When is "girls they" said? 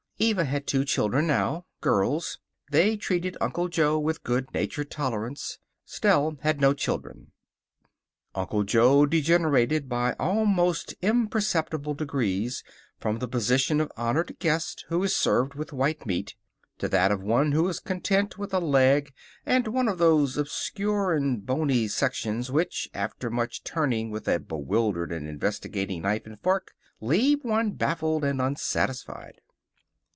1.81-2.95